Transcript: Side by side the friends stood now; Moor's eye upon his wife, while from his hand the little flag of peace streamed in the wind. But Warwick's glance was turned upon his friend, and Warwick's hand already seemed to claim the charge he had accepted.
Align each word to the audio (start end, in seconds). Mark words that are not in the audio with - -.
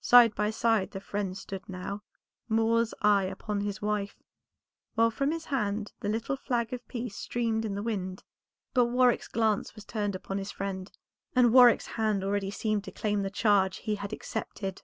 Side 0.00 0.32
by 0.36 0.50
side 0.50 0.92
the 0.92 1.00
friends 1.00 1.40
stood 1.40 1.68
now; 1.68 2.04
Moor's 2.48 2.94
eye 3.02 3.24
upon 3.24 3.62
his 3.62 3.82
wife, 3.82 4.22
while 4.94 5.10
from 5.10 5.32
his 5.32 5.46
hand 5.46 5.92
the 5.98 6.08
little 6.08 6.36
flag 6.36 6.72
of 6.72 6.86
peace 6.86 7.16
streamed 7.16 7.64
in 7.64 7.74
the 7.74 7.82
wind. 7.82 8.22
But 8.74 8.84
Warwick's 8.86 9.26
glance 9.26 9.74
was 9.74 9.84
turned 9.84 10.14
upon 10.14 10.38
his 10.38 10.52
friend, 10.52 10.92
and 11.34 11.52
Warwick's 11.52 11.88
hand 11.98 12.22
already 12.22 12.52
seemed 12.52 12.84
to 12.84 12.92
claim 12.92 13.22
the 13.22 13.28
charge 13.28 13.78
he 13.78 13.96
had 13.96 14.12
accepted. 14.12 14.82